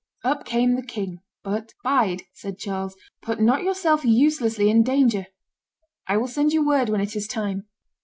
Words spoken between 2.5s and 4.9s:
Charles; "put not yourself uselessly in